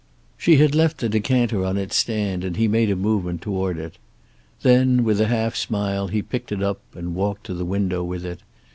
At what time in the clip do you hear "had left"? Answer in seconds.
0.55-0.97